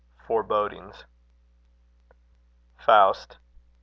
FOREBODINGS. 0.25 1.05
Faust. 2.75 3.37